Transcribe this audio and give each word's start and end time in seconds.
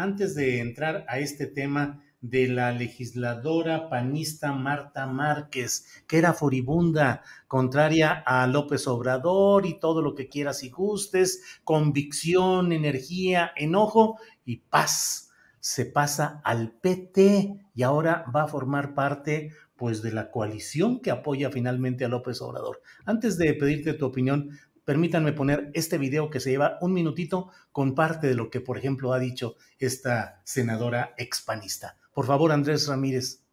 antes 0.00 0.34
de 0.34 0.60
entrar 0.60 1.04
a 1.08 1.18
este 1.18 1.46
tema 1.46 2.02
de 2.22 2.48
la 2.48 2.72
legisladora 2.72 3.88
panista 3.88 4.52
Marta 4.52 5.06
Márquez, 5.06 5.86
que 6.06 6.18
era 6.18 6.32
furibunda, 6.32 7.22
contraria 7.48 8.12
a 8.26 8.46
López 8.46 8.86
Obrador 8.86 9.66
y 9.66 9.78
todo 9.78 10.02
lo 10.02 10.14
que 10.14 10.28
quieras 10.28 10.62
y 10.62 10.70
gustes, 10.70 11.42
convicción, 11.64 12.72
energía, 12.72 13.52
enojo 13.56 14.18
y 14.44 14.58
paz. 14.58 15.30
Se 15.60 15.84
pasa 15.84 16.40
al 16.44 16.72
PT 16.72 17.66
y 17.74 17.82
ahora 17.82 18.24
va 18.34 18.44
a 18.44 18.48
formar 18.48 18.94
parte 18.94 19.50
pues 19.76 20.02
de 20.02 20.12
la 20.12 20.30
coalición 20.30 21.00
que 21.00 21.10
apoya 21.10 21.50
finalmente 21.50 22.04
a 22.04 22.08
López 22.08 22.42
Obrador. 22.42 22.82
Antes 23.06 23.38
de 23.38 23.54
pedirte 23.54 23.94
tu 23.94 24.04
opinión, 24.06 24.50
permítanme 24.90 25.32
poner 25.32 25.70
este 25.74 25.98
video 25.98 26.30
que 26.30 26.40
se 26.40 26.50
lleva 26.50 26.76
un 26.80 26.92
minutito 26.92 27.52
con 27.70 27.94
parte 27.94 28.26
de 28.26 28.34
lo 28.34 28.50
que, 28.50 28.60
por 28.60 28.76
ejemplo, 28.76 29.12
ha 29.12 29.20
dicho 29.20 29.54
esta 29.78 30.42
senadora 30.42 31.14
expanista. 31.16 31.96
Por 32.12 32.26
favor, 32.26 32.50
Andrés 32.50 32.88
Ramírez. 32.88 33.44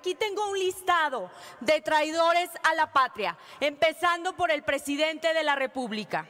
Aquí 0.00 0.16
tengo 0.16 0.50
un 0.50 0.58
listado 0.58 1.30
de 1.60 1.80
traidores 1.80 2.50
a 2.64 2.74
la 2.74 2.92
patria, 2.92 3.38
empezando 3.60 4.34
por 4.34 4.50
el 4.50 4.64
presidente 4.64 5.32
de 5.32 5.44
la 5.44 5.54
República. 5.54 6.28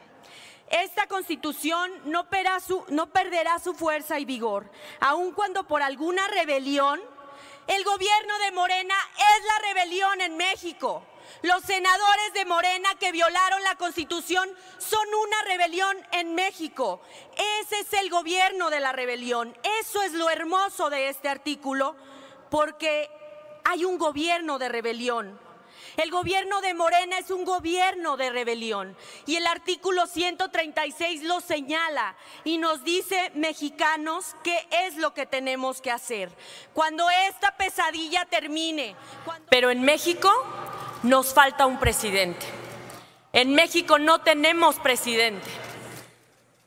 Esta 0.71 1.07
constitución 1.07 1.91
no, 2.05 2.29
no 2.91 3.13
perderá 3.15 3.59
su 3.61 3.73
fuerza 3.73 4.19
y 4.19 4.27
vigor, 4.27 4.71
aun 5.01 5.33
cuando 5.33 5.67
por 5.67 5.81
alguna 5.81 6.29
rebelión, 6.29 7.01
el 7.67 7.83
gobierno 7.83 8.39
de 8.45 8.53
Morena 8.53 8.95
es 9.17 9.47
la 9.47 9.69
rebelión 9.73 10.21
en 10.21 10.37
México. 10.37 11.03
Los 11.43 11.63
senadores 11.65 12.33
de 12.35 12.45
Morena 12.45 12.95
que 12.99 13.13
violaron 13.13 13.63
la 13.63 13.77
Constitución 13.77 14.49
son 14.79 15.07
una 15.07 15.43
rebelión 15.43 15.97
en 16.13 16.35
México. 16.35 17.01
Ese 17.61 17.81
es 17.81 17.93
el 17.95 18.11
gobierno 18.11 18.71
de 18.71 18.81
la 18.81 18.93
rebelión. 18.93 19.57
Eso 19.81 20.03
es 20.03 20.13
lo 20.13 20.31
hermoso 20.31 20.91
de 20.91 21.09
este 21.09 21.29
artículo, 21.29 21.97
porque 22.51 23.11
hay 23.65 23.85
un 23.85 23.99
gobierno 23.99 24.59
de 24.59 24.69
rebelión. 24.69 25.45
El 25.97 26.11
gobierno 26.11 26.61
de 26.61 26.75
Morena 26.75 27.19
es 27.19 27.31
un 27.31 27.45
gobierno 27.45 28.17
de 28.17 28.31
rebelión 28.31 28.97
y 29.27 29.37
el 29.37 29.47
artículo 29.47 30.07
136 30.07 31.23
lo 31.23 31.41
señala 31.41 32.17
y 32.43 32.59
nos 32.59 32.83
dice, 32.83 33.31
mexicanos, 33.35 34.35
qué 34.43 34.67
es 34.87 34.97
lo 34.97 35.15
que 35.15 35.27
tenemos 35.27 35.81
que 35.81 35.93
hacer. 35.93 36.31
Cuando 36.73 37.09
esta 37.29 37.57
pesadilla 37.57 38.25
termine, 38.25 38.97
pero 39.49 39.71
en 39.71 39.83
México 39.83 40.31
nos 41.05 41.35
falta 41.35 41.67
un 41.67 41.79
presidente. 41.79 42.45
En 43.33 43.55
México 43.55 43.99
no 43.99 44.21
tenemos 44.23 44.77
presidente. 44.77 45.49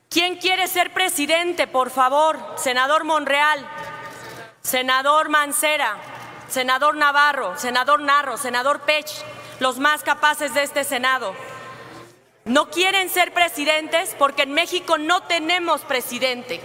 ¿Quién 0.09 0.38
quiere 0.38 0.68
ser 0.68 0.94
presidente, 0.94 1.68
por 1.68 1.90
favor? 1.90 2.40
Senador 2.56 3.03
Monreal, 3.03 3.68
senador 4.62 5.30
Mancera, 5.30 5.98
senador 6.50 6.96
Navarro, 6.96 7.58
senador 7.58 8.00
Narro, 8.00 8.38
senador 8.38 8.81
Pech, 8.81 9.09
los 9.59 9.80
más 9.80 10.03
capaces 10.03 10.54
de 10.54 10.64
este 10.64 10.84
Senado. 10.84 11.34
No 12.46 12.69
quieren 12.69 13.09
ser 13.09 13.34
presidentes 13.34 14.16
porque 14.19 14.44
en 14.44 14.54
México 14.54 14.98
no 14.98 15.24
tenemos 15.24 15.81
presidente. 15.81 16.62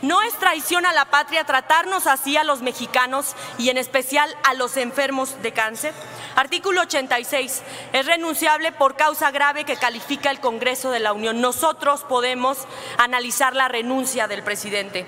No 0.00 0.22
es 0.22 0.34
traición 0.34 0.86
a 0.86 0.92
la 0.92 1.06
patria 1.06 1.44
tratarnos 1.44 2.06
así 2.06 2.36
a 2.36 2.44
los 2.44 2.62
mexicanos 2.62 3.34
y 3.58 3.70
en 3.70 3.78
especial 3.78 4.34
a 4.44 4.54
los 4.54 4.76
enfermos 4.76 5.42
de 5.42 5.52
cáncer. 5.52 5.92
Artículo 6.36 6.82
86. 6.82 7.62
Es 7.94 8.06
renunciable 8.06 8.70
por 8.70 8.94
causa 8.94 9.30
grave 9.30 9.64
que 9.64 9.76
califica 9.76 10.30
el 10.30 10.38
Congreso 10.38 10.90
de 10.90 11.00
la 11.00 11.14
Unión. 11.14 11.40
Nosotros 11.40 12.04
podemos 12.04 12.68
analizar 12.98 13.56
la 13.56 13.68
renuncia 13.68 14.28
del 14.28 14.42
presidente. 14.42 15.06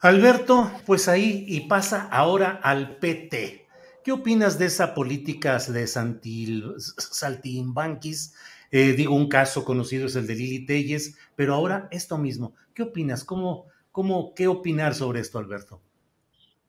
Alberto, 0.00 0.70
pues 0.84 1.08
ahí 1.08 1.46
y 1.48 1.60
pasa 1.60 2.06
ahora 2.12 2.60
al 2.62 2.98
PT. 2.98 3.66
¿Qué 4.04 4.12
opinas 4.12 4.58
de 4.58 4.66
esa 4.66 4.92
política 4.94 5.58
de 5.58 5.86
Saltimbanquis? 5.86 8.34
Eh, 8.70 8.92
digo, 8.92 9.14
un 9.14 9.30
caso 9.30 9.64
conocido 9.64 10.06
es 10.06 10.16
el 10.16 10.26
de 10.26 10.34
Lili 10.34 10.66
Telles, 10.66 11.16
pero 11.34 11.54
ahora 11.54 11.88
esto 11.90 12.18
mismo. 12.18 12.52
¿Qué 12.74 12.82
opinas? 12.82 13.24
¿Cómo, 13.24 13.68
cómo, 13.90 14.34
¿Qué 14.34 14.48
opinar 14.48 14.94
sobre 14.94 15.20
esto, 15.20 15.38
Alberto? 15.38 15.80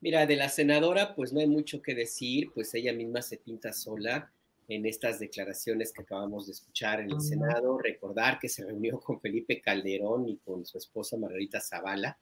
Mira, 0.02 0.26
de 0.26 0.36
la 0.36 0.50
senadora, 0.50 1.14
pues 1.16 1.34
no 1.34 1.40
hay 1.40 1.48
mucho 1.48 1.82
que 1.82 1.94
decir, 1.94 2.52
pues 2.54 2.74
ella 2.74 2.94
misma 2.94 3.22
se 3.22 3.38
pinta 3.38 3.74
sola 3.74 4.32
en 4.70 4.86
estas 4.86 5.20
declaraciones 5.20 5.92
que 5.92 6.04
acabamos 6.04 6.46
de 6.46 6.54
escuchar 6.54 7.02
en 7.02 7.12
el 7.12 7.22
Senado. 7.22 7.78
Recordar 7.78 8.40
que 8.40 8.48
se 8.48 8.64
reunió 8.64 9.00
con 9.00 9.20
Felipe 9.20 9.60
Calderón 9.60 10.30
y 10.30 10.38
con 10.38 10.66
su 10.66 10.78
esposa 10.78 11.18
Margarita 11.18 11.60
Zavala 11.60 12.18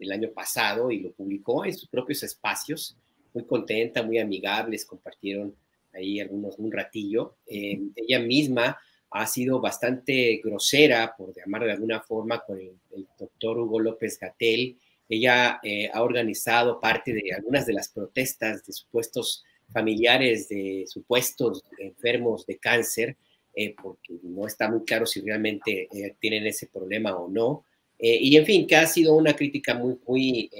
el 0.00 0.12
año 0.12 0.30
pasado 0.30 0.90
y 0.90 1.00
lo 1.00 1.12
publicó 1.12 1.64
en 1.64 1.74
sus 1.74 1.88
propios 1.88 2.22
espacios. 2.22 2.96
Muy 3.32 3.44
contenta, 3.44 4.02
muy 4.02 4.18
amigables, 4.18 4.84
compartieron 4.84 5.54
ahí 5.94 6.20
algunos 6.20 6.58
un 6.58 6.72
ratillo. 6.72 7.36
Eh, 7.46 7.80
ella 7.94 8.18
misma 8.18 8.78
ha 9.10 9.26
sido 9.26 9.60
bastante 9.60 10.40
grosera, 10.44 11.14
por 11.16 11.34
llamar 11.34 11.64
de 11.64 11.72
alguna 11.72 12.00
forma, 12.00 12.42
con 12.44 12.58
el, 12.58 12.76
doctor 13.18 13.58
Hugo 13.58 13.80
López 13.80 14.18
Gatel. 14.18 14.78
Ella 15.08 15.60
eh, 15.62 15.88
ha 15.92 16.02
organizado 16.02 16.80
parte 16.80 17.12
de 17.12 17.32
algunas 17.32 17.66
de 17.66 17.72
las 17.72 17.88
protestas 17.88 18.64
de 18.64 18.72
supuestos 18.72 19.44
familiares 19.72 20.48
de 20.48 20.84
supuestos 20.86 21.64
enfermos 21.78 22.46
de 22.46 22.58
cáncer, 22.58 23.16
eh, 23.54 23.74
porque 23.80 24.14
no 24.22 24.46
está 24.46 24.70
muy 24.70 24.84
claro 24.84 25.06
si 25.06 25.20
realmente 25.20 25.88
eh, 25.92 26.14
tienen 26.20 26.46
ese 26.46 26.68
problema 26.68 27.16
o 27.16 27.28
no. 27.28 27.64
y 27.98 28.36
en 28.36 28.44
fin, 28.44 28.66
que 28.66 28.76
ha 28.76 28.86
sido 28.86 29.14
una 29.14 29.34
crítica 29.34 29.74
muy, 29.74 29.98
muy 30.06 30.50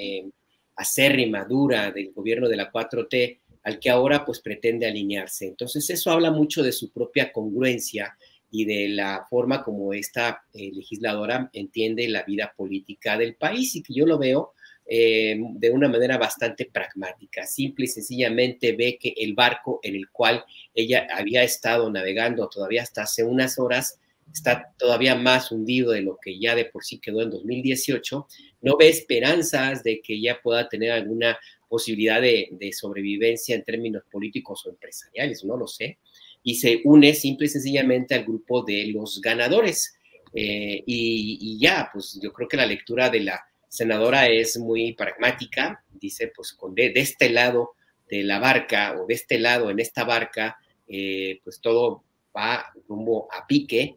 acérrima, 0.75 1.45
dura 1.45 1.91
del 1.91 2.13
gobierno 2.13 2.49
de 2.49 2.57
la 2.57 2.73
4T, 2.73 3.41
al 3.65 3.79
que 3.79 3.91
ahora 3.91 4.25
pues 4.25 4.41
pretende 4.41 4.87
alinearse. 4.87 5.47
Entonces 5.49 5.91
eso 5.91 6.11
habla 6.11 6.31
mucho 6.31 6.63
de 6.63 6.73
su 6.73 6.91
propia 6.91 7.33
congruencia 7.33 8.17
y 8.57 8.65
de 8.65 8.89
la 8.89 9.27
forma 9.29 9.63
como 9.63 9.93
esta 9.93 10.43
eh, 10.55 10.71
legisladora 10.73 11.51
entiende 11.53 12.09
la 12.09 12.23
vida 12.23 12.55
política 12.57 13.19
del 13.19 13.35
país 13.35 13.77
y 13.77 13.83
que 13.83 13.93
yo 13.93 14.07
lo 14.07 14.17
veo 14.17 14.55
eh, 14.87 15.39
de 15.39 15.71
una 15.71 15.91
manera 15.91 16.17
bastante 16.17 16.65
pragmática. 16.65 17.45
Simple 17.45 17.85
y 17.85 17.89
sencillamente 17.89 18.73
ve 18.73 18.97
que 18.99 19.13
el 19.15 19.35
barco 19.35 19.79
en 19.83 19.97
el 19.97 20.09
cual 20.09 20.43
ella 20.75 21.07
había 21.13 21.43
estado 21.43 21.91
navegando 21.91 22.49
todavía 22.49 22.83
hasta 22.83 23.03
hace 23.03 23.25
unas 23.25 23.59
horas 23.59 23.99
está 24.33 24.73
todavía 24.79 25.15
más 25.15 25.53
hundido 25.53 25.93
de 25.93 26.01
lo 26.01 26.19
que 26.21 26.39
ya 26.39 26.55
de 26.55 26.65
por 26.65 26.83
sí 26.83 26.99
quedó 26.99 27.21
en 27.21 27.29
2018. 27.29 28.27
No 28.63 28.79
ve 28.79 28.89
esperanzas 28.89 29.83
de 29.83 30.01
que 30.01 30.19
ya 30.19 30.41
pueda 30.41 30.67
tener 30.67 30.93
alguna 30.93 31.39
posibilidad 31.69 32.21
de, 32.21 32.49
de 32.53 32.73
sobrevivencia 32.73 33.55
en 33.55 33.65
términos 33.65 34.05
políticos 34.11 34.65
o 34.67 34.71
empresariales, 34.71 35.45
no 35.45 35.57
lo 35.57 35.67
sé 35.67 35.99
y 36.47 36.55
se 36.55 36.81
une 36.85 37.13
simple 37.13 37.47
y 37.47 37.51
sencillamente 37.51 38.15
al 38.15 38.25
grupo 38.25 38.63
de 38.63 38.87
los 38.95 39.21
ganadores. 39.21 39.99
Eh, 40.33 40.81
y, 40.87 41.59
ya, 41.59 41.91
pues 41.93 42.21
yo 42.23 42.33
creo 42.33 42.47
que 42.47 42.57
la 42.57 42.67
lectura 42.67 43.11
de 43.11 43.19
la 43.19 43.41
senadora 43.69 44.29
es 44.29 44.57
muy 44.57 44.93
pragmática, 44.93 45.83
dice, 45.91 46.31
pues 46.35 46.53
con 46.53 46.73
de, 46.73 46.93
este 46.95 47.31
lado 47.31 47.73
de 48.09 48.23
la 48.23 48.39
barca 48.39 48.95
o 48.97 49.07
de 49.07 49.15
este 49.15 49.41
lado 49.41 49.71
en 49.71 49.81
esta 49.81 50.05
barca, 50.05 50.57
eh, 50.87 51.41
pues 51.43 51.61
todo 51.61 52.05
va 52.35 52.65
rumbo 52.87 53.27
a 53.33 53.45
pique 53.45 53.97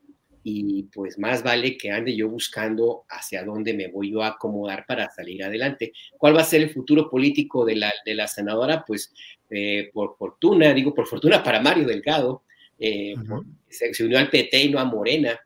y 0.51 0.83
pues 0.91 1.19
más 1.19 1.43
vale 1.43 1.77
que 1.77 1.91
ande 1.91 2.15
yo 2.15 2.27
buscando 2.27 3.05
hacia 3.09 3.43
dónde 3.43 3.73
me 3.73 3.87
voy 3.87 4.11
yo 4.11 4.23
a 4.23 4.29
acomodar 4.29 4.85
para 4.87 5.09
salir 5.11 5.43
adelante. 5.43 5.93
¿Cuál 6.17 6.35
va 6.35 6.41
a 6.41 6.45
ser 6.45 6.61
el 6.61 6.71
futuro 6.71 7.09
político 7.09 7.65
de 7.65 7.75
la, 7.75 7.93
de 8.03 8.15
la 8.15 8.27
senadora? 8.27 8.83
Pues 8.85 9.13
eh, 9.49 9.89
por 9.93 10.17
fortuna, 10.17 10.73
digo 10.73 10.93
por 10.93 11.07
fortuna 11.07 11.43
para 11.43 11.61
Mario 11.61 11.85
Delgado, 11.85 12.43
eh, 12.79 13.13
se, 13.69 14.03
unió 14.03 14.17
al 14.17 14.29
PT 14.29 14.63
y 14.63 14.69
no 14.69 14.79
a 14.79 14.85
Morena, 14.85 15.39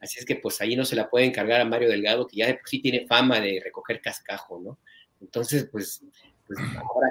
así 0.00 0.18
es 0.18 0.26
que 0.26 0.36
pues 0.36 0.60
ahí 0.60 0.76
no 0.76 0.84
se 0.84 0.96
la 0.96 1.08
puede 1.08 1.24
encargar 1.24 1.60
a 1.60 1.64
Mario 1.64 1.88
Delgado, 1.88 2.26
que 2.26 2.36
ya 2.36 2.46
de 2.46 2.54
por 2.54 2.68
sí 2.68 2.80
tiene 2.80 3.06
fama 3.06 3.40
de 3.40 3.60
recoger 3.64 4.00
cascajo, 4.00 4.60
¿no? 4.60 4.78
Entonces, 5.20 5.68
pues, 5.70 6.02
pues 6.46 6.58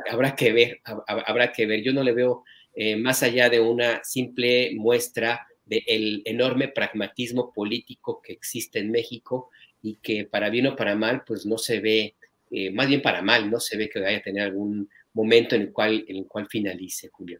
habrá, 0.10 0.36
que 0.36 0.52
ver, 0.52 0.82
habrá 1.08 1.52
que 1.52 1.66
ver. 1.66 1.82
Yo 1.82 1.94
no 1.94 2.04
le 2.04 2.12
veo 2.12 2.44
eh, 2.74 2.96
más 2.96 3.24
allá 3.24 3.50
de 3.50 3.60
una 3.60 4.04
simple 4.04 4.72
muestra 4.76 5.48
del 5.70 6.24
enorme 6.26 6.70
pragmatismo 6.70 7.54
político 7.54 8.22
que 8.22 8.34
existe 8.34 8.80
en 8.80 8.92
México 8.92 9.50
y 9.82 9.96
que 10.02 10.26
para 10.26 10.50
bien 10.50 10.68
o 10.68 10.76
para 10.76 10.96
mal, 10.96 11.24
pues 11.26 11.46
no 11.46 11.58
se 11.58 11.80
ve, 11.80 12.16
eh, 12.52 12.72
más 12.72 12.88
bien 12.88 13.02
para 13.02 13.22
mal, 13.22 13.50
no 13.50 13.60
se 13.60 13.78
ve 13.78 13.90
que 13.90 14.00
vaya 14.00 14.18
a 14.18 14.22
tener 14.22 14.44
algún 14.44 14.90
momento 15.14 15.56
en 15.56 15.62
el 15.62 15.72
cual, 15.72 16.04
en 16.08 16.18
el 16.18 16.26
cual 16.26 16.48
finalice, 16.50 17.10
Julio. 17.10 17.40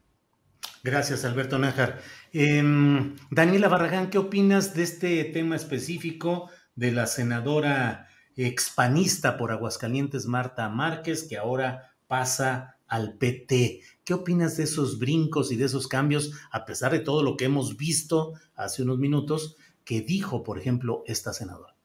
Gracias, 0.82 1.24
Alberto 1.24 1.58
Nájar. 1.58 2.00
Em, 2.32 3.16
Daniela 3.30 3.68
Barragán, 3.68 4.08
¿qué 4.08 4.18
opinas 4.18 4.74
de 4.74 4.84
este 4.84 5.24
tema 5.24 5.56
específico 5.56 6.50
de 6.74 6.92
la 6.92 7.06
senadora 7.06 8.08
expanista 8.36 9.36
por 9.36 9.50
Aguascalientes, 9.50 10.26
Marta 10.26 10.68
Márquez, 10.68 11.26
que 11.28 11.36
ahora 11.36 11.94
pasa 12.06 12.78
al 12.86 13.18
PT? 13.18 13.80
¿Qué 14.10 14.14
opinas 14.14 14.56
de 14.56 14.64
esos 14.64 14.98
brincos 14.98 15.52
y 15.52 15.56
de 15.56 15.66
esos 15.66 15.86
cambios, 15.86 16.32
a 16.50 16.64
pesar 16.64 16.90
de 16.90 16.98
todo 16.98 17.22
lo 17.22 17.36
que 17.36 17.44
hemos 17.44 17.76
visto 17.76 18.32
hace 18.56 18.82
unos 18.82 18.98
minutos, 18.98 19.54
que 19.84 20.00
dijo, 20.00 20.42
por 20.42 20.58
ejemplo, 20.58 21.04
esta 21.06 21.32
senadora? 21.32 21.76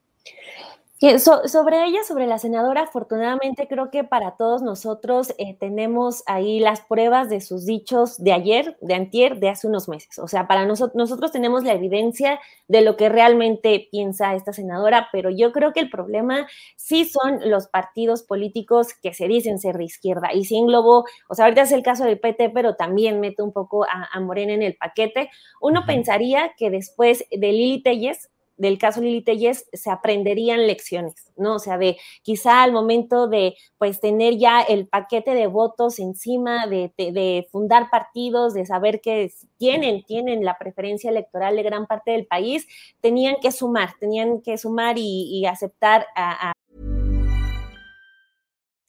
Sobre 0.98 1.84
ella, 1.84 2.02
sobre 2.04 2.26
la 2.26 2.38
senadora, 2.38 2.82
afortunadamente 2.82 3.68
creo 3.68 3.90
que 3.90 4.02
para 4.02 4.36
todos 4.36 4.62
nosotros 4.62 5.34
eh, 5.36 5.54
tenemos 5.58 6.22
ahí 6.26 6.58
las 6.58 6.80
pruebas 6.80 7.28
de 7.28 7.42
sus 7.42 7.66
dichos 7.66 8.16
de 8.16 8.32
ayer, 8.32 8.78
de 8.80 8.94
antier, 8.94 9.38
de 9.38 9.50
hace 9.50 9.66
unos 9.66 9.88
meses. 9.88 10.18
O 10.18 10.26
sea, 10.26 10.46
para 10.46 10.64
nosotros, 10.64 10.96
nosotros 10.96 11.32
tenemos 11.32 11.64
la 11.64 11.74
evidencia 11.74 12.40
de 12.66 12.80
lo 12.80 12.96
que 12.96 13.10
realmente 13.10 13.88
piensa 13.90 14.34
esta 14.34 14.54
senadora, 14.54 15.08
pero 15.12 15.28
yo 15.28 15.52
creo 15.52 15.74
que 15.74 15.80
el 15.80 15.90
problema 15.90 16.46
sí 16.76 17.04
son 17.04 17.40
los 17.44 17.68
partidos 17.68 18.22
políticos 18.22 18.94
que 18.94 19.12
se 19.12 19.28
dicen 19.28 19.58
ser 19.58 19.76
de 19.76 19.84
izquierda. 19.84 20.32
Y 20.32 20.44
sí 20.44 20.56
englobo, 20.56 21.04
o 21.28 21.34
sea, 21.34 21.44
ahorita 21.44 21.62
es 21.62 21.72
el 21.72 21.82
caso 21.82 22.04
del 22.04 22.18
PT, 22.18 22.50
pero 22.50 22.74
también 22.74 23.20
meto 23.20 23.44
un 23.44 23.52
poco 23.52 23.84
a, 23.84 24.18
Morena 24.20 24.54
en 24.54 24.62
el 24.62 24.76
paquete. 24.76 25.30
Uno 25.60 25.84
pensaría 25.86 26.54
que 26.56 26.70
después 26.70 27.26
de 27.30 27.52
Lili 27.52 27.82
Telles, 27.82 28.30
del 28.56 28.78
caso 28.78 29.00
Lili 29.00 29.24
se 29.72 29.90
aprenderían 29.90 30.66
lecciones, 30.66 31.14
¿no? 31.36 31.56
O 31.56 31.58
sea, 31.58 31.78
de 31.78 31.96
quizá 32.22 32.62
al 32.62 32.72
momento 32.72 33.28
de 33.28 33.56
pues 33.78 34.00
tener 34.00 34.36
ya 34.36 34.62
el 34.62 34.88
paquete 34.88 35.34
de 35.34 35.46
votos 35.46 35.98
encima, 35.98 36.66
de, 36.66 36.92
de, 36.96 37.46
fundar 37.50 37.90
partidos, 37.90 38.54
de 38.54 38.66
saber 38.66 39.00
que 39.00 39.30
tienen, 39.58 40.02
tienen 40.04 40.44
la 40.44 40.56
preferencia 40.58 41.10
electoral 41.10 41.56
de 41.56 41.62
gran 41.62 41.86
parte 41.86 42.12
del 42.12 42.26
país, 42.26 42.66
tenían 43.00 43.36
que 43.40 43.52
sumar, 43.52 43.94
tenían 44.00 44.40
que 44.40 44.56
sumar 44.58 44.98
y, 44.98 45.28
y 45.30 45.46
aceptar 45.46 46.06
a, 46.14 46.50
a... 46.50 46.52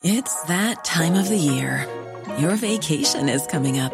It's 0.03 0.41
that 0.43 0.83
time 0.83 1.15
of 1.15 1.27
the 1.27 1.37
year. 1.37 1.87
Your 2.37 2.55
vacation 2.55 3.27
is 3.27 3.47
coming 3.47 3.79
up. 3.79 3.93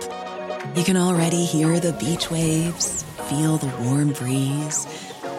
You 0.75 0.83
can 0.83 0.97
already 0.97 1.45
hear 1.45 1.79
the 1.79 1.93
beach 1.93 2.29
waves, 2.29 3.03
feel 3.29 3.57
the 3.57 3.71
warm 3.83 4.11
breeze. 4.11 4.85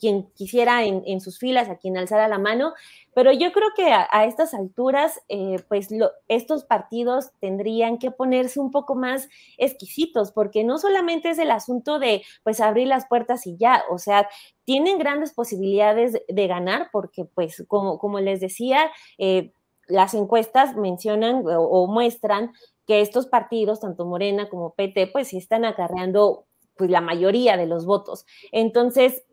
Quien 0.00 0.30
quisiera 0.32 0.82
en, 0.84 1.20
sus 1.20 1.38
filas, 1.38 1.68
a 1.68 1.76
quien 1.76 1.98
alzara 1.98 2.26
la 2.26 2.38
mano, 2.38 2.72
Pero 3.14 3.32
yo 3.32 3.52
creo 3.52 3.68
que 3.76 3.92
a, 3.92 4.24
estas 4.24 4.54
alturas, 4.54 5.20
eh, 5.28 5.56
pues 5.68 5.88
estos 6.28 6.64
partidos 6.64 7.32
tendrían 7.40 7.98
que 7.98 8.10
ponerse 8.10 8.60
un 8.60 8.70
poco 8.70 8.94
más 8.94 9.28
exquisitos, 9.58 10.32
porque 10.32 10.64
no 10.64 10.78
solamente 10.78 11.30
es 11.30 11.38
el 11.38 11.50
asunto 11.50 11.98
de, 11.98 12.22
pues, 12.44 12.60
abrir 12.60 12.86
las 12.88 13.06
puertas 13.06 13.46
y 13.46 13.56
ya, 13.58 13.84
o 13.90 13.98
sea, 13.98 14.28
tienen 14.64 14.98
grandes 14.98 15.34
posibilidades 15.34 16.22
de 16.26 16.46
ganar, 16.46 16.88
porque, 16.92 17.24
pues, 17.24 17.64
como, 17.68 17.98
como 17.98 18.20
les 18.20 18.40
decía, 18.40 18.90
eh, 19.18 19.52
las 19.90 20.14
encuestas 20.14 20.76
mencionan 20.76 21.42
o, 21.46 21.86
muestran 21.86 22.52
que 22.86 23.00
estos 23.00 23.26
partidos, 23.26 23.80
tanto 23.80 24.06
Morena 24.06 24.48
como 24.48 24.74
PT, 24.74 25.08
pues 25.08 25.32
están 25.34 25.64
acarreando 25.64 26.46
pues 26.76 26.90
la 26.90 27.00
mayoría 27.00 27.56
de 27.56 27.66
los 27.66 27.84
votos. 27.84 28.24
Entonces, 28.52 29.24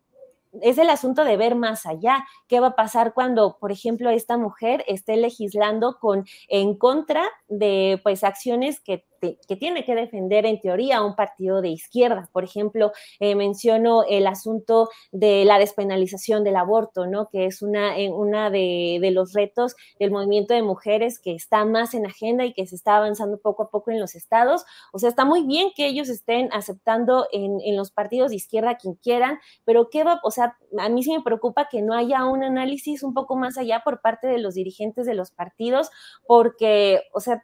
es 0.62 0.78
el 0.78 0.90
asunto 0.90 1.24
de 1.24 1.38
ver 1.38 1.56
más 1.56 1.86
allá. 1.86 2.26
¿Qué 2.48 2.60
va 2.60 2.68
a 2.68 2.76
pasar 2.76 3.14
cuando, 3.14 3.58
por 3.60 3.72
ejemplo, 3.72 4.10
esta 4.10 4.38
mujer 4.38 4.84
esté 4.88 5.18
legislando 5.18 5.98
con 6.00 6.26
en 6.48 6.76
contra 6.78 7.24
de 7.48 8.00
pues 8.04 8.24
acciones 8.24 8.80
que 8.80 9.06
que 9.20 9.56
tiene 9.56 9.86
que 9.86 9.96
defender 9.96 10.46
en 10.46 10.60
teoría 10.60 11.04
un 11.04 11.16
partido 11.16 11.62
de 11.62 11.70
izquierda. 11.70 12.30
Por 12.32 12.44
ejemplo, 12.44 12.92
eh, 13.20 13.36
menciono 13.36 14.04
el 14.08 14.28
asunto 14.28 14.90
de 15.12 15.46
la 15.46 15.60
despenalización 15.60 16.44
del 16.44 16.56
aborto, 16.56 17.08
¿no? 17.08 17.30
Que 17.30 17.46
es 17.46 17.62
una, 17.62 17.98
eh, 17.98 18.10
una 18.10 18.50
de, 18.50 19.00
los 19.12 19.34
retos 19.34 19.76
del 20.00 20.12
movimiento 20.12 20.54
de 20.54 20.62
mujeres 20.62 21.20
que 21.20 21.34
está 21.34 21.64
más 21.66 21.94
en 21.94 22.06
agenda 22.06 22.46
y 22.46 22.54
que 22.54 22.68
se 22.68 22.76
está 22.76 22.98
avanzando 22.98 23.40
poco 23.40 23.64
a 23.64 23.70
poco 23.70 23.92
en 23.92 24.00
los 24.00 24.16
estados. 24.16 24.66
O 24.92 25.00
sea, 25.00 25.10
está 25.10 25.26
muy 25.26 25.44
bien 25.44 25.70
que 25.76 25.88
ellos 25.88 26.10
estén 26.10 26.50
aceptando 26.52 27.28
en, 27.32 27.60
en 27.64 27.78
los 27.78 27.92
partidos 27.92 28.30
de 28.30 28.36
izquierda 28.36 28.78
quien 28.78 28.96
quieran, 28.96 29.40
pero 29.64 29.90
¿qué 29.90 30.04
va? 30.04 30.20
O 30.24 30.32
sea, 30.32 30.58
a 30.78 30.90
mí 30.90 31.04
sí 31.04 31.12
me 31.12 31.24
preocupa 31.24 31.68
que 31.70 31.82
no 31.82 31.94
haya 31.94 32.26
un 32.26 32.44
análisis 32.44 33.04
un 33.04 33.14
poco 33.14 33.36
más 33.36 33.58
allá 33.58 33.82
por 33.84 34.02
parte 34.02 34.28
de 34.28 34.40
los 34.40 34.54
dirigentes 34.54 35.06
de 35.06 35.16
los 35.16 35.32
partidos, 35.32 35.90
porque, 36.28 37.02
o 37.14 37.20
sea, 37.20 37.44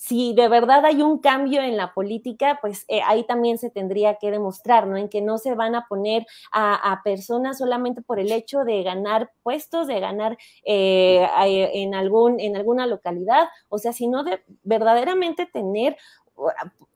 si 0.00 0.32
de 0.32 0.48
verdad 0.48 0.82
hay 0.86 1.02
un 1.02 1.18
cambio 1.18 1.60
en 1.60 1.76
la 1.76 1.92
política, 1.92 2.58
pues 2.62 2.86
eh, 2.88 3.02
ahí 3.06 3.26
también 3.26 3.58
se 3.58 3.68
tendría 3.68 4.14
que 4.14 4.30
demostrar, 4.30 4.86
¿no? 4.86 4.96
En 4.96 5.10
que 5.10 5.20
no 5.20 5.36
se 5.36 5.54
van 5.54 5.74
a 5.74 5.86
poner 5.88 6.26
a, 6.52 7.02
personas 7.04 7.58
solamente 7.58 8.00
por 8.00 8.18
el 8.18 8.32
hecho 8.32 8.64
de 8.64 8.82
ganar 8.82 9.30
puestos, 9.42 9.88
de 9.88 10.00
ganar 10.00 10.38
eh, 10.64 11.28
en, 11.74 11.94
algún, 11.94 12.40
en 12.40 12.56
alguna 12.56 12.86
localidad, 12.86 13.48
o 13.68 13.76
sea, 13.76 13.92
sino 13.92 14.24
de 14.24 14.42
verdaderamente 14.62 15.44
tener, 15.44 15.98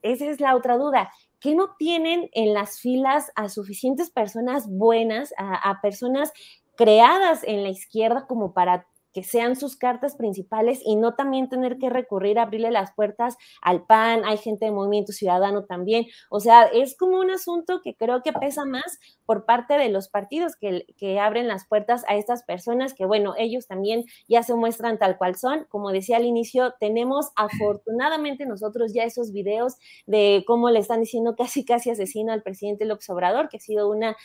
esa 0.00 0.24
es 0.24 0.40
la 0.40 0.56
otra 0.56 0.78
duda, 0.78 1.12
que 1.40 1.54
no 1.54 1.74
tienen 1.76 2.30
en 2.32 2.54
las 2.54 2.80
filas 2.80 3.30
a 3.34 3.50
suficientes 3.50 4.08
personas 4.08 4.66
buenas, 4.66 5.34
a, 5.36 5.56
a 5.56 5.82
personas 5.82 6.32
creadas 6.74 7.44
en 7.44 7.64
la 7.64 7.68
izquierda 7.68 8.26
como 8.26 8.54
para 8.54 8.86
que 9.14 9.22
sean 9.22 9.56
sus 9.56 9.76
cartas 9.76 10.16
principales 10.16 10.80
y 10.84 10.96
no 10.96 11.14
también 11.14 11.48
tener 11.48 11.78
que 11.78 11.88
recurrir 11.88 12.38
a 12.38 12.42
abrirle 12.42 12.70
las 12.70 12.92
puertas 12.92 13.36
al 13.62 13.86
PAN, 13.86 14.22
hay 14.24 14.36
gente 14.36 14.66
de 14.66 14.72
Movimiento 14.72 15.12
Ciudadano 15.12 15.64
también, 15.64 16.06
o 16.28 16.40
sea, 16.40 16.64
es 16.64 16.96
como 16.96 17.18
un 17.20 17.30
asunto 17.30 17.80
que 17.82 17.94
creo 17.94 18.22
que 18.22 18.32
pesa 18.32 18.64
más 18.64 18.98
por 19.24 19.46
parte 19.46 19.74
de 19.74 19.88
los 19.88 20.08
partidos 20.08 20.56
que, 20.56 20.86
que 20.96 21.18
abren 21.18 21.48
las 21.48 21.66
puertas 21.66 22.04
a 22.08 22.16
estas 22.16 22.42
personas 22.42 22.92
que, 22.94 23.06
bueno, 23.06 23.34
ellos 23.38 23.66
también 23.66 24.04
ya 24.28 24.42
se 24.42 24.54
muestran 24.54 24.98
tal 24.98 25.16
cual 25.16 25.36
son, 25.36 25.66
como 25.68 25.90
decía 25.90 26.16
al 26.16 26.24
inicio, 26.24 26.74
tenemos 26.80 27.30
afortunadamente 27.36 28.46
nosotros 28.46 28.92
ya 28.92 29.04
esos 29.04 29.32
videos 29.32 29.76
de 30.06 30.44
cómo 30.46 30.70
le 30.70 30.80
están 30.80 31.00
diciendo 31.00 31.34
casi 31.38 31.64
casi 31.64 31.90
asesino 31.90 32.32
al 32.32 32.42
presidente 32.42 32.84
López 32.84 33.08
Obrador, 33.10 33.48
que 33.48 33.58
ha 33.58 33.60
sido 33.60 33.88
una 33.88 34.16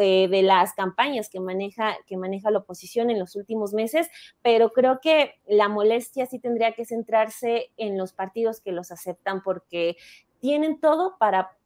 eh, 0.00 0.28
de 0.28 0.42
las 0.42 0.74
campañas 0.74 1.28
que 1.28 1.40
maneja, 1.40 1.96
que 2.06 2.16
maneja 2.16 2.50
la 2.50 2.58
oposición 2.58 3.10
en 3.10 3.18
los 3.18 3.36
últimos 3.36 3.72
meses, 3.72 4.08
pero 4.42 4.72
creo 4.72 5.00
que 5.00 5.34
la 5.46 5.68
molestia 5.68 6.26
sí 6.26 6.38
tendría 6.38 6.72
que 6.72 6.84
centrarse 6.84 7.70
en 7.76 7.98
los 7.98 8.12
partidos 8.12 8.60
que 8.60 8.72
los 8.72 8.90
aceptan 8.90 9.42
porque 9.42 9.96
tienen 10.40 10.80
todo 10.80 11.16
para 11.18 11.56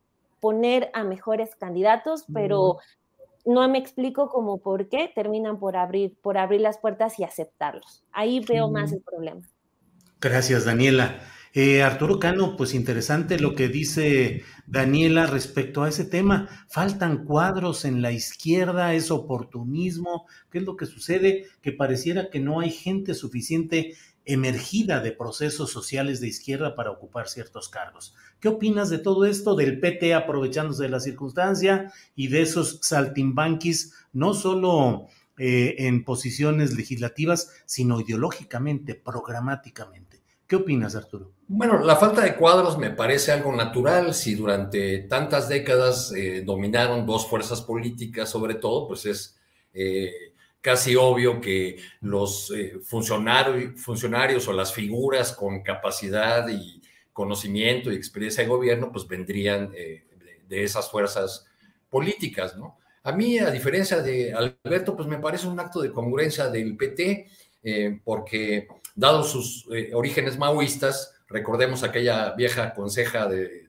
poner 0.41 0.91
a 0.95 1.05
mejores 1.05 1.57
candidatos, 1.57 2.25
pero 2.33 2.79
no 3.45 3.69
me 3.69 3.79
explico 3.79 4.29
cómo 4.29 4.59
por 4.59 4.89
qué 4.89 5.11
terminan 5.13 5.59
por 5.59 5.77
abrir, 5.77 6.15
por 6.21 6.39
abrir 6.39 6.61
las 6.61 6.79
puertas 6.79 7.19
y 7.19 7.25
aceptarlos. 7.25 8.05
Ahí 8.13 8.41
veo 8.41 8.71
más 8.71 8.93
el 8.93 9.01
problema. 9.01 9.43
Gracias, 10.21 10.65
Daniela. 10.65 11.21
Eh, 11.61 11.83
Arturo 11.83 12.21
Cano, 12.21 12.57
pues 12.57 12.73
interesante 12.73 13.41
lo 13.41 13.57
que 13.57 13.67
dice 13.67 14.45
Daniela 14.69 15.27
respecto 15.27 15.83
a 15.83 15.89
ese 15.89 16.05
tema. 16.05 16.49
Faltan 16.69 17.25
cuadros 17.25 17.85
en 17.85 18.01
la 18.01 18.13
izquierda, 18.13 18.95
es 18.95 19.11
oportunismo. 19.11 20.29
¿Qué 20.53 20.59
es 20.59 20.65
lo 20.65 20.77
que 20.77 20.87
sucede? 20.87 21.47
Que 21.61 21.73
pareciera 21.73 22.31
que 22.31 22.39
no 22.39 22.61
hay 22.61 22.71
gente 22.71 23.13
suficiente 23.13 23.97
emergida 24.25 25.01
de 25.01 25.11
procesos 25.11 25.73
sociales 25.73 26.21
de 26.21 26.29
izquierda 26.29 26.77
para 26.77 26.93
ocupar 26.93 27.27
ciertos 27.27 27.69
cargos. 27.69 28.15
¿Qué 28.39 28.47
opinas 28.47 28.89
de 28.89 28.99
todo 28.99 29.25
esto, 29.25 29.57
del 29.57 29.81
PT 29.81 30.15
aprovechándose 30.15 30.85
de 30.85 30.91
la 30.91 31.01
circunstancia 31.01 31.93
y 32.15 32.29
de 32.29 32.43
esos 32.43 32.79
saltimbanquis, 32.83 33.95
no 34.13 34.33
solo 34.33 35.09
eh, 35.39 35.75
en 35.79 36.05
posiciones 36.05 36.77
legislativas, 36.77 37.51
sino 37.67 38.01
ideológicamente, 38.01 38.95
programáticamente? 38.95 40.23
¿Qué 40.47 40.55
opinas, 40.55 40.95
Arturo? 40.95 41.38
Bueno, 41.51 41.83
la 41.83 41.97
falta 41.97 42.21
de 42.21 42.37
cuadros 42.37 42.77
me 42.77 42.91
parece 42.91 43.33
algo 43.33 43.57
natural. 43.57 44.13
Si 44.13 44.35
durante 44.35 44.99
tantas 44.99 45.49
décadas 45.49 46.13
eh, 46.13 46.43
dominaron 46.45 47.07
dos 47.07 47.27
fuerzas 47.27 47.63
políticas, 47.63 48.29
sobre 48.29 48.57
todo, 48.57 48.87
pues 48.87 49.07
es 49.07 49.39
eh, 49.73 50.35
casi 50.61 50.95
obvio 50.95 51.41
que 51.41 51.79
los 52.03 52.51
eh, 52.51 52.79
funcionarios, 52.85 54.47
o 54.47 54.53
las 54.53 54.75
figuras 54.75 55.33
con 55.33 55.63
capacidad 55.63 56.47
y 56.51 56.83
conocimiento 57.15 57.91
y 57.91 57.97
experiencia 57.97 58.43
de 58.43 58.51
gobierno, 58.51 58.93
pues 58.93 59.09
vendrían 59.09 59.71
de, 59.71 60.07
de, 60.47 60.63
esas 60.63 60.91
fuerzas 60.91 61.47
políticas, 61.89 62.59
¿no? 62.59 62.77
A 63.05 63.13
mí, 63.13 63.39
a 63.39 63.51
diferencia 63.51 64.03
de 64.03 64.35
Alberto, 64.35 64.95
pues 64.95 65.09
me 65.09 65.19
parece 65.19 65.47
un 65.47 65.59
acto 65.59 65.81
de 65.81 65.93
congruencia 65.93 66.49
del 66.49 66.77
PT, 66.77 67.27
porque 68.05 68.69
dado 68.95 69.25
sus 69.25 69.67
orígenes 69.95 70.37
maoístas, 70.37 71.18
Recordemos 71.29 71.83
aquella 71.83 72.35
vieja 72.35 72.73
conseja 72.75 73.27
del 73.27 73.69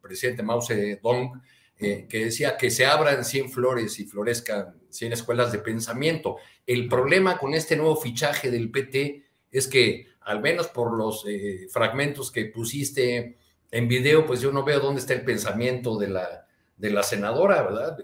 presidente 0.00 0.42
Mao 0.42 0.60
Zedong, 0.60 1.40
eh, 1.78 2.06
que 2.08 2.24
decía 2.24 2.56
que 2.56 2.70
se 2.70 2.86
abran 2.86 3.24
100 3.24 3.50
flores 3.50 4.00
y 4.00 4.04
florezcan 4.04 4.74
100 4.90 5.12
escuelas 5.12 5.52
de 5.52 5.60
pensamiento. 5.60 6.36
El 6.66 6.88
problema 6.88 7.38
con 7.38 7.54
este 7.54 7.76
nuevo 7.76 7.94
fichaje 7.96 8.50
del 8.50 8.70
PT 8.70 9.22
es 9.52 9.68
que, 9.68 10.08
al 10.22 10.40
menos 10.40 10.66
por 10.68 10.96
los 10.96 11.24
eh, 11.28 11.68
fragmentos 11.70 12.32
que 12.32 12.46
pusiste 12.46 13.38
en 13.70 13.86
video, 13.86 14.26
pues 14.26 14.40
yo 14.40 14.50
no 14.50 14.64
veo 14.64 14.80
dónde 14.80 15.00
está 15.00 15.14
el 15.14 15.22
pensamiento 15.22 15.96
de 15.98 16.08
la, 16.08 16.46
de 16.76 16.90
la 16.90 17.04
senadora, 17.04 17.62
¿verdad? 17.62 17.96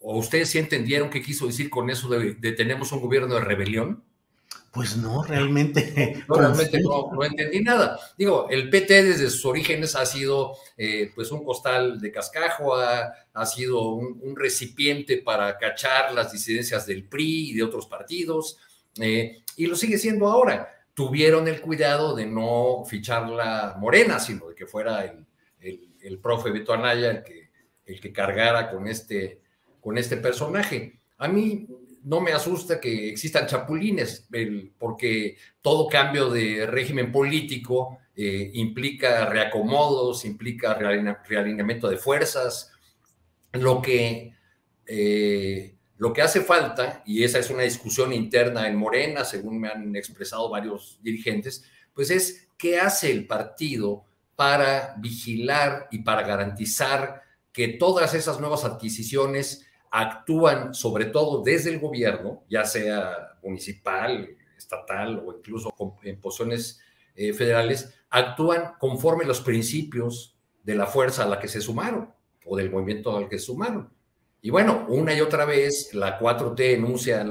¿O 0.00 0.18
ustedes 0.18 0.50
sí 0.50 0.58
entendieron 0.58 1.08
qué 1.08 1.22
quiso 1.22 1.46
decir 1.46 1.70
con 1.70 1.88
eso 1.88 2.08
de, 2.08 2.34
de 2.34 2.52
tenemos 2.52 2.92
un 2.92 3.00
gobierno 3.00 3.34
de 3.34 3.40
rebelión? 3.40 4.04
Pues 4.74 4.96
no, 4.96 5.22
realmente. 5.22 6.24
No, 6.28 6.34
realmente 6.38 6.80
no, 6.80 7.24
entendí 7.24 7.60
nada. 7.60 7.96
Digo, 8.18 8.48
el 8.50 8.68
PT 8.68 9.04
desde 9.04 9.30
sus 9.30 9.46
orígenes 9.46 9.94
ha 9.94 10.04
sido 10.04 10.56
eh, 10.76 11.12
pues 11.14 11.30
un 11.30 11.44
costal 11.44 12.00
de 12.00 12.10
cascajo, 12.10 12.74
ha, 12.74 13.46
sido 13.46 13.90
un, 13.92 14.34
recipiente 14.34 15.18
para 15.18 15.56
cachar 15.58 16.12
las 16.12 16.32
disidencias 16.32 16.86
del 16.86 17.04
PRI 17.04 17.50
y 17.50 17.54
de 17.54 17.62
otros 17.62 17.86
partidos, 17.86 18.58
eh, 18.98 19.44
y 19.56 19.66
lo 19.66 19.76
sigue 19.76 19.96
siendo 19.96 20.26
ahora. 20.26 20.68
Tuvieron 20.92 21.46
el 21.46 21.60
cuidado 21.60 22.16
de 22.16 22.26
no 22.26 22.84
fichar 22.84 23.28
la 23.28 23.76
morena, 23.78 24.18
sino 24.18 24.48
de 24.48 24.56
que 24.56 24.66
fuera 24.66 25.04
el, 25.04 25.24
el, 26.02 26.18
profe 26.18 26.50
Beto 26.50 26.72
Anaya 26.72 27.10
el 27.10 27.22
que, 27.22 27.50
el 27.86 28.00
que 28.00 28.12
cargara 28.12 28.70
con 28.70 28.88
este, 28.88 29.40
con 29.80 29.98
este 29.98 30.16
personaje. 30.16 30.98
A 31.18 31.28
mí 31.28 31.68
no 32.04 32.20
me 32.20 32.32
asusta 32.32 32.80
que 32.80 33.08
existan 33.08 33.46
chapulines, 33.46 34.28
porque 34.78 35.36
todo 35.60 35.88
cambio 35.88 36.30
de 36.30 36.66
régimen 36.66 37.10
político 37.10 37.98
eh, 38.14 38.50
implica 38.54 39.26
reacomodos, 39.26 40.24
implica 40.24 40.74
realineamiento 40.74 41.88
de 41.88 41.96
fuerzas. 41.96 42.72
Lo 43.52 43.80
que, 43.80 44.34
eh, 44.86 45.76
lo 45.96 46.12
que 46.12 46.22
hace 46.22 46.42
falta, 46.42 47.02
y 47.06 47.24
esa 47.24 47.38
es 47.38 47.48
una 47.48 47.62
discusión 47.62 48.12
interna 48.12 48.68
en 48.68 48.76
Morena, 48.76 49.24
según 49.24 49.58
me 49.58 49.68
han 49.68 49.96
expresado 49.96 50.50
varios 50.50 50.98
dirigentes, 51.02 51.64
pues 51.94 52.10
es 52.10 52.48
qué 52.58 52.78
hace 52.78 53.10
el 53.10 53.26
partido 53.26 54.04
para 54.36 54.94
vigilar 54.98 55.88
y 55.90 56.00
para 56.00 56.22
garantizar 56.22 57.22
que 57.52 57.68
todas 57.68 58.12
esas 58.14 58.40
nuevas 58.40 58.64
adquisiciones 58.64 59.64
actúan 59.96 60.74
sobre 60.74 61.04
todo 61.04 61.44
desde 61.44 61.70
el 61.70 61.78
gobierno, 61.78 62.42
ya 62.50 62.64
sea 62.64 63.38
municipal, 63.44 64.28
estatal 64.58 65.22
o 65.24 65.36
incluso 65.36 65.72
en 66.02 66.20
posiciones 66.20 66.80
eh, 67.14 67.32
federales, 67.32 67.94
actúan 68.10 68.72
conforme 68.80 69.24
los 69.24 69.40
principios 69.40 70.36
de 70.64 70.74
la 70.74 70.86
fuerza 70.86 71.22
a 71.22 71.28
la 71.28 71.38
que 71.38 71.46
se 71.46 71.60
sumaron 71.60 72.12
o 72.44 72.56
del 72.56 72.72
movimiento 72.72 73.16
al 73.16 73.28
que 73.28 73.38
se 73.38 73.46
sumaron. 73.46 73.88
Y 74.42 74.50
bueno, 74.50 74.84
una 74.88 75.14
y 75.14 75.20
otra 75.20 75.44
vez 75.44 75.94
la 75.94 76.18
4T 76.18 76.74
enuncia 76.74 77.24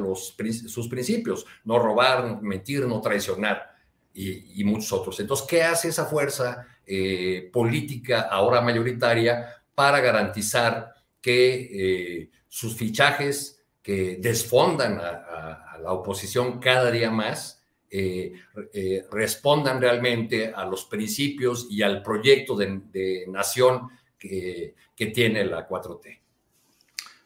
sus 0.65 0.87
principios, 0.87 1.45
no 1.65 1.79
robar, 1.79 2.41
mentir, 2.41 2.87
no 2.87 3.01
traicionar 3.01 3.75
y, 4.13 4.63
muchos 4.63 4.93
otros. 4.93 5.19
Entonces, 5.19 5.45
¿qué 5.47 5.63
hace 5.63 5.89
esa 5.89 6.05
fuerza 6.05 6.65
eh, 6.87 7.49
política 7.51 8.21
ahora 8.21 8.61
mayoritaria 8.61 9.49
para 9.75 9.99
garantizar 9.99 10.93
que 11.23 12.19
eh, 12.19 12.29
sus 12.49 12.75
fichajes 12.75 13.63
que 13.81 14.17
desfondan 14.17 14.99
a, 14.99 15.79
la 15.81 15.91
oposición 15.91 16.59
cada 16.59 16.91
día 16.91 17.11
más, 17.11 17.61
eh, 17.89 18.33
eh, 18.73 19.03
respondan 19.11 19.81
realmente 19.81 20.53
a 20.53 20.65
los 20.65 20.85
principios 20.85 21.67
y 21.69 21.81
al 21.81 22.01
proyecto 22.01 22.55
de, 22.55 23.25
nación 23.27 23.89
que, 24.17 24.75
que 24.95 25.07
tiene 25.07 25.43
la 25.45 25.67
4T. 25.67 26.19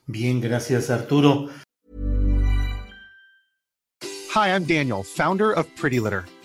Bien, 0.07 0.41
gracias 0.41 0.89
Arturo. 0.89 1.49
Hi, 4.33 4.49
I'm 4.49 4.65
Daniel, 4.65 5.03
founder 5.03 5.51
of 5.51 5.67
Pretty 5.75 5.99
Litter. 5.99 6.25